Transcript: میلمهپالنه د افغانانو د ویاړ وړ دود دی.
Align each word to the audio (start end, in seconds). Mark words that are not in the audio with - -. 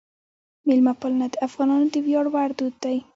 میلمهپالنه 0.67 1.25
د 1.29 1.35
افغانانو 1.47 1.85
د 1.93 1.95
ویاړ 2.05 2.25
وړ 2.33 2.49
دود 2.59 2.75
دی. 2.83 2.97